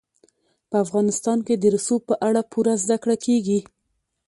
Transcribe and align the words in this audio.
په 0.69 0.75
افغانستان 0.85 1.37
کې 1.47 1.55
د 1.57 1.63
رسوب 1.75 2.01
په 2.09 2.15
اړه 2.27 2.41
پوره 2.51 2.73
زده 2.83 2.97
کړه 3.03 3.15
کېږي. 3.25 3.59